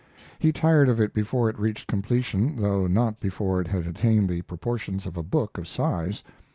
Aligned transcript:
He 0.39 0.51
tired 0.51 0.89
of 0.89 0.99
it 0.99 1.13
before 1.13 1.47
it 1.47 1.59
reached 1.59 1.85
completion, 1.87 2.55
though 2.59 2.87
not 2.87 3.19
before 3.19 3.61
it 3.61 3.67
had 3.67 3.85
attained 3.85 4.29
the 4.29 4.41
proportions 4.41 5.05
of 5.05 5.15
a 5.15 5.21
book 5.21 5.59
of 5.59 5.67
size. 5.67 6.23